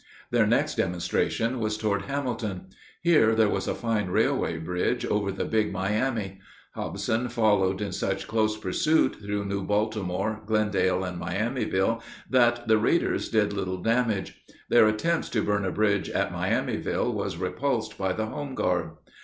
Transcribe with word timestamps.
Their 0.31 0.47
next 0.47 0.77
demonstration 0.77 1.59
was 1.59 1.77
toward 1.77 2.01
Hamilton. 2.05 2.69
Here 3.03 3.35
there 3.35 3.49
was 3.51 3.67
a 3.67 3.75
fine 3.75 4.07
railway 4.07 4.57
bridge 4.57 5.05
over 5.05 5.31
the 5.31 5.45
Big 5.45 5.71
Miami. 5.71 6.39
Hobson 6.73 7.29
followed 7.29 7.81
in 7.81 7.91
such 7.91 8.27
close 8.27 8.57
pursuit 8.57 9.17
through 9.23 9.45
New 9.45 9.61
Baltimore, 9.63 10.41
Glendale, 10.43 11.03
and 11.03 11.19
Miamiville 11.19 12.01
that 12.27 12.67
the 12.67 12.79
raiders 12.79 13.29
did 13.29 13.53
little 13.53 13.77
damage. 13.77 14.41
Their 14.69 14.87
attempt 14.87 15.31
to 15.33 15.43
burn 15.43 15.63
a 15.65 15.71
bridge 15.71 16.09
at 16.09 16.33
Miamiville 16.33 17.13
was 17.13 17.37
repulsed 17.37 17.95
by 17.95 18.11
the 18.11 18.25
home 18.25 18.55
guard. 18.55 18.93